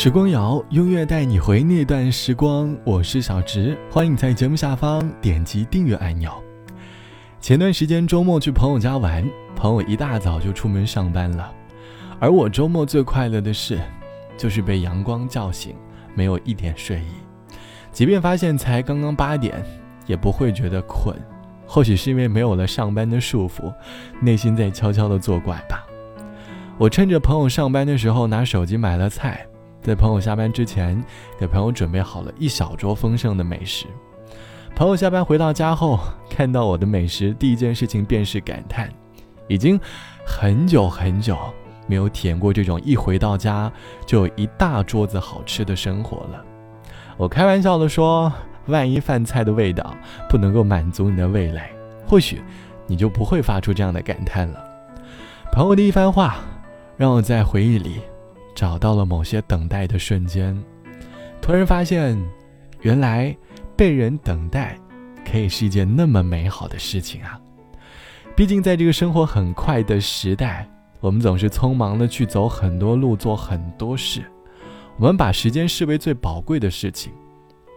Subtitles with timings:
[0.00, 2.72] 时光谣，音乐带你回那段时光。
[2.84, 6.32] 我是小直，欢迎在节目下方点击订阅按钮。
[7.40, 11.52] 前段时间周末去朋友家玩，朋友一大早就出门上班了，
[12.20, 13.80] 而我周末最快乐的事，
[14.36, 15.74] 就是被阳光叫醒，
[16.14, 17.56] 没有一点睡意。
[17.90, 19.60] 即便发现才刚刚八点，
[20.06, 21.12] 也不会觉得困。
[21.66, 23.74] 或许是因为没有了上班的束缚，
[24.20, 25.84] 内心在悄悄的作怪吧。
[26.78, 29.44] 我趁着朋友上班的时候，拿手机买了菜。
[29.80, 31.02] 在朋友下班之前，
[31.38, 33.86] 给朋友准备好了一小桌丰盛的美食。
[34.76, 38.88] 朋友下班回到家后，看到我的美食，第一件事情便是感叹：
[39.46, 39.80] 已经
[40.26, 41.36] 很久很久
[41.86, 43.72] 没有体验过这种一回到家
[44.04, 46.44] 就有一大桌子好吃的生活了。
[47.16, 48.32] 我开玩笑的说
[48.66, 49.96] ：“万一饭菜的味道
[50.28, 51.62] 不能够满足你的味蕾，
[52.06, 52.42] 或许
[52.86, 54.62] 你就不会发出这样的感叹了。”
[55.50, 56.36] 朋友的一番话，
[56.96, 58.00] 让我在回忆里。
[58.58, 60.60] 找到了某些等待的瞬间，
[61.40, 62.18] 突然发现，
[62.80, 63.32] 原来
[63.76, 64.76] 被人等待，
[65.24, 67.40] 可以是一件那么美好的事情啊！
[68.34, 74.24] 毕竟在这个生活很快的时代，我们总是匆忙的去走很多路，做很多事，
[74.96, 77.12] 我们把时间视为最宝贵的事情，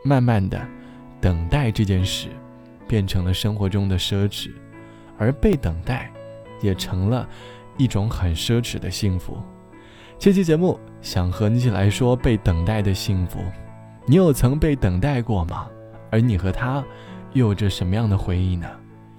[0.03, 0.59] 慢慢的，
[1.21, 2.27] 等待这件事，
[2.87, 4.49] 变成了生活中的奢侈，
[5.19, 6.11] 而被等待，
[6.59, 7.29] 也成了
[7.77, 9.37] 一种很奢侈的幸福。
[10.21, 13.39] 这期节目想和你一起来说被等待的幸福，
[14.05, 15.67] 你有曾被等待过吗？
[16.11, 16.85] 而你和他
[17.33, 18.69] 又有着什么样的回忆呢？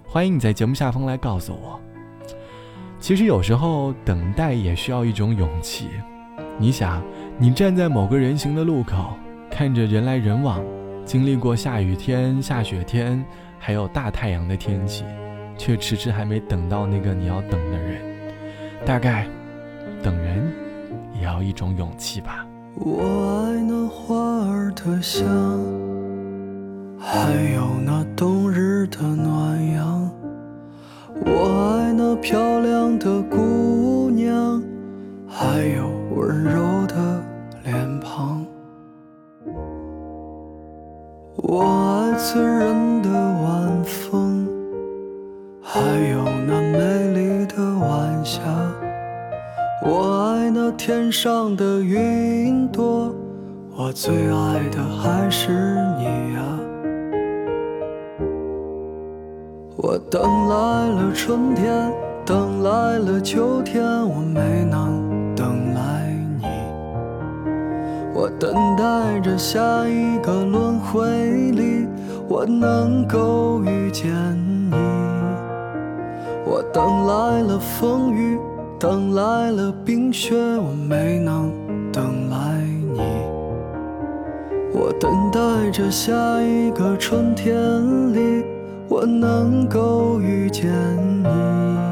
[0.06, 1.80] 欢迎你在节目下方来告诉我。
[3.00, 5.89] 其实有时候等待也需要一种勇气。
[6.56, 7.03] 你想，
[7.36, 9.14] 你站在某个人行的路口，
[9.50, 10.64] 看着人来人往，
[11.05, 13.25] 经历过下雨天、下雪天，
[13.58, 15.05] 还有大太阳的天气，
[15.58, 18.00] 却迟迟还没等到那个你要等的人。
[18.86, 19.27] 大概，
[20.00, 20.61] 等人。
[21.22, 22.46] 要一种勇气吧。
[22.74, 23.00] 我
[23.46, 24.16] 爱那花
[24.50, 25.24] 儿的香，
[26.98, 30.11] 还有那冬日的暖阳。
[31.24, 34.62] 我爱那漂亮的姑娘，
[35.28, 37.22] 还有温柔的
[37.64, 38.44] 脸庞。
[41.36, 44.48] 我爱醉人的晚风，
[45.61, 46.78] 还有那美
[47.12, 48.40] 丽的晚霞。
[49.84, 49.90] 我
[50.20, 50.21] 爱
[50.77, 53.14] 天上的云朵，
[53.77, 55.52] 我最爱的还是
[55.98, 56.42] 你呀。
[59.77, 61.92] 我等来了春天，
[62.24, 66.46] 等来了秋天，我没能等来你。
[68.14, 71.06] 我等待着下一个轮回
[71.52, 71.86] 里，
[72.28, 74.11] 我能够遇见
[74.70, 74.77] 你。
[76.44, 78.38] 我等来了风雨。
[78.82, 81.52] 等来了冰雪，我没能
[81.92, 82.60] 等来
[82.92, 82.98] 你。
[84.74, 86.12] 我等待着下
[86.42, 87.54] 一个春天
[88.12, 88.44] 里，
[88.88, 90.68] 我能够遇见
[91.22, 91.92] 你。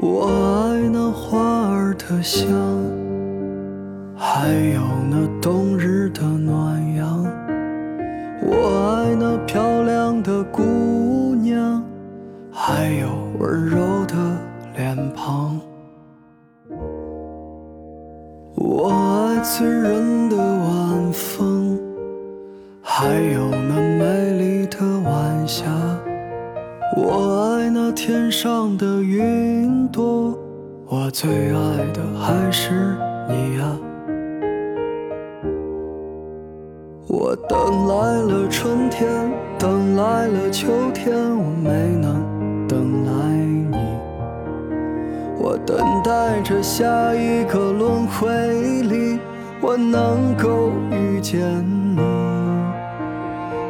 [0.00, 1.40] 我爱那花
[1.74, 2.46] 儿的香，
[4.16, 7.24] 还有那冬日的暖阳。
[8.40, 11.82] 我爱那漂亮的姑娘，
[12.52, 13.08] 还有
[13.40, 14.14] 温柔的
[14.76, 15.58] 脸庞。
[18.54, 21.76] 我爱醉人的晚风，
[22.80, 25.97] 还有那美丽的晚霞。
[27.00, 30.36] 我爱那天上的云朵，
[30.88, 32.72] 我最爱的还是
[33.28, 33.78] 你呀。
[37.06, 39.08] 我等来了春天，
[39.60, 41.70] 等来了秋天，我没
[42.02, 43.12] 能等来
[43.70, 43.76] 你。
[45.38, 48.28] 我等待着下一个轮回
[48.82, 49.20] 里，
[49.60, 51.38] 我能够遇见
[51.94, 52.00] 你。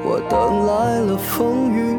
[0.02, 1.98] 我等来了风雨。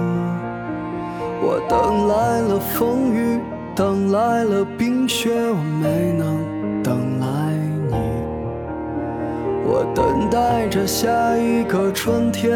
[1.43, 3.39] 我等来了风雨，
[3.75, 7.27] 等来了冰雪，我没能等来
[7.89, 7.95] 你。
[9.65, 12.53] 我等待着下一个春天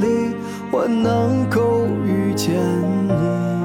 [0.00, 0.34] 里，
[0.70, 2.54] 我能够遇见
[3.06, 3.61] 你。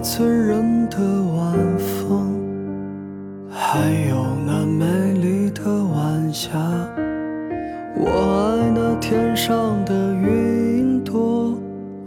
[0.00, 2.40] 醉人的晚风，
[3.50, 6.50] 还有那美丽的晚霞。
[7.96, 11.58] 我爱那天上的云朵，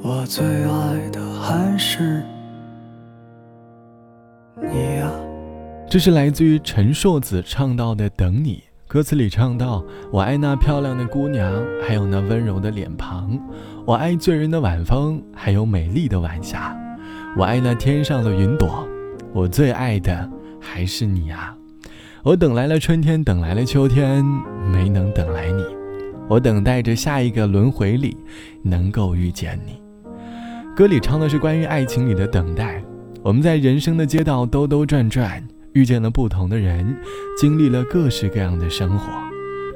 [0.02, 2.24] 我最爱的还是
[4.56, 5.12] 你呀。
[5.90, 8.56] 这是来自于陈硕子唱到的《等你》，
[8.88, 11.54] 歌词里唱到：“我爱那漂亮的姑娘，
[11.86, 13.38] 还有那温柔的脸庞；
[13.86, 16.74] 我爱醉人的晚风，还有美丽的晚霞。”
[17.38, 18.86] 我爱那天上的云朵，
[19.32, 20.30] 我最爱的
[20.60, 21.56] 还是你啊！
[22.24, 24.24] 我等来了春天，等来了秋天，
[24.70, 25.64] 没能等来你。
[26.28, 28.18] 我等待着下一个轮回里
[28.62, 29.82] 能够遇见你。
[30.76, 32.84] 歌里唱的是关于爱情里的等待。
[33.24, 35.42] 我们在人生的街道兜兜转转，
[35.72, 36.94] 遇见了不同的人，
[37.38, 39.08] 经历了各式各样的生活，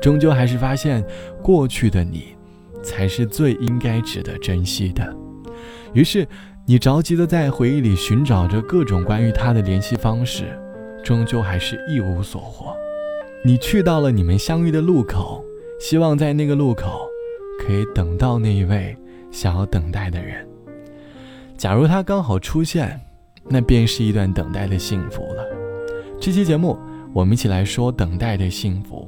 [0.01, 1.01] 终究还是发现
[1.41, 2.35] 过去的你，
[2.83, 5.15] 才是最应该值得珍惜的。
[5.93, 6.27] 于是。
[6.67, 10.59] 你着急的在回忆里寻找着各种关于他的联系方式，
[11.03, 12.75] 终究还是一无所获。
[13.43, 15.45] 你去到了你们相遇的路口，
[15.79, 17.07] 希望在那个路口
[17.59, 18.97] 可以等到那一位
[19.29, 20.43] 想要等待的人。
[21.55, 22.99] 假如他刚好出现，
[23.47, 25.45] 那便是一段等待的幸福了。
[26.19, 26.75] 这期节目，
[27.13, 29.07] 我们一起来说等待的幸福。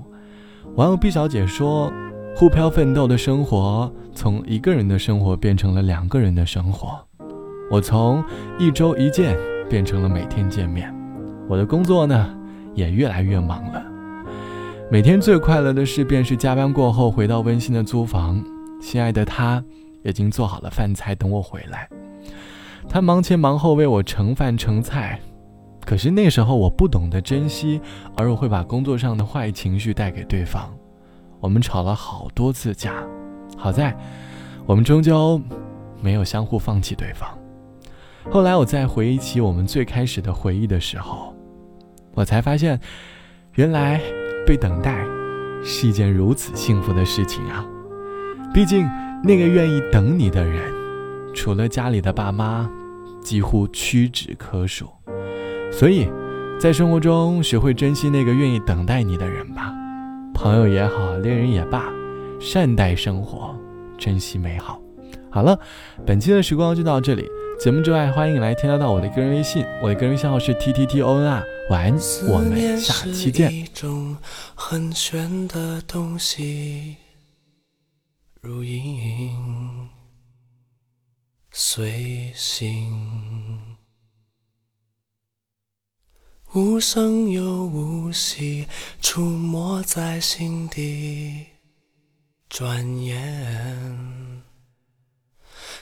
[0.76, 1.92] 网友毕小姐说
[2.38, 7.04] ：“互漂奋斗的生活，从一个人的生活变成了两个人的生活。”
[7.70, 8.24] 我从
[8.58, 9.38] 一周一见
[9.70, 10.94] 变成了每天见面，
[11.50, 12.34] 我的工作呢
[12.74, 13.84] 也越来越忙了。
[14.90, 18.42] 每天最快乐的事便是加班过后回到温馨的租房，
[18.82, 19.62] 心爱的他
[20.04, 21.90] 已经做好了饭菜等我回来。
[22.88, 25.20] 他忙前忙后为我盛饭盛菜，
[25.86, 27.82] 可是那时候我不懂得珍惜，
[28.16, 30.74] 而我会把工作上的坏情绪带给对方。
[31.42, 33.04] 我们吵了好多次架，
[33.58, 33.94] 好在
[34.66, 35.42] 我们终究
[36.02, 37.37] 没有相互放弃对方。
[38.30, 41.34] 后来我在回忆起我们最开始的回忆的时候，
[42.14, 42.80] 我才发现，
[43.54, 44.02] 原来
[44.46, 45.06] 被等待
[45.64, 47.66] 是一件如此幸福的事情啊！
[48.54, 48.86] 毕竟
[49.24, 50.62] 那个愿意等你的人，
[51.34, 52.70] 除了家里的爸妈，
[53.22, 54.88] 几乎屈指可数。
[55.72, 56.08] 所以，
[56.60, 59.74] 在生活中学会珍惜那个愿意等待你的人吧，
[60.34, 61.86] 朋友也好，恋人也罢，
[62.42, 63.56] 善待生活，
[63.98, 64.80] 珍惜美好。
[65.32, 65.58] 好了，
[66.06, 67.26] 本期的时光就到这里。
[67.60, 71.44] 节目之外，欢迎来添加到我的个人微信，我的个人微信号是 t t t o n r。
[71.72, 71.94] 晚安，
[72.30, 73.52] 我们下期见。
[73.52, 74.16] 一种
[74.54, 76.98] 很玄的东西，
[78.42, 79.90] 如影
[81.52, 83.60] 随形，
[86.54, 88.68] 无声又无息，
[89.02, 91.48] 出没在心底，
[92.48, 94.44] 转眼。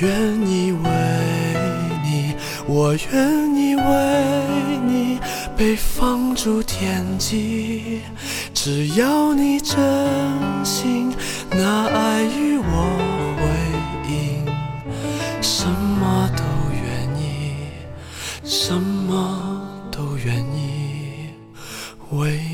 [0.00, 0.10] 愿
[0.46, 0.90] 意为
[2.02, 2.34] 你，
[2.66, 5.20] 我愿意为你
[5.56, 8.00] 被放逐天际。
[8.52, 9.76] 只要你真
[10.64, 11.14] 心
[11.50, 12.98] 拿爱与我
[13.38, 13.42] 回
[14.10, 14.44] 应，
[15.40, 16.82] 什么都愿
[17.20, 17.54] 意，
[18.42, 21.30] 什么都愿意
[22.10, 22.53] 为。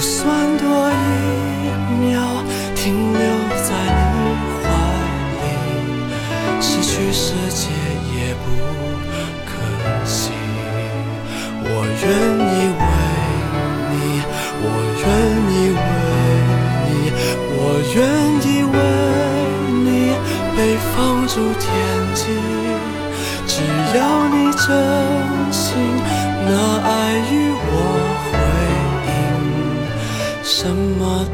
[0.00, 0.39] 就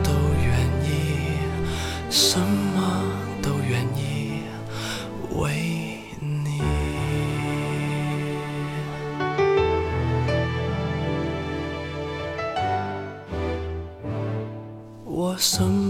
[0.03, 0.11] 都
[0.43, 0.49] 愿
[0.85, 1.39] 意，
[2.11, 3.05] 什么
[3.43, 4.43] 都愿意
[5.37, 6.61] 为你，
[15.05, 15.86] 我什。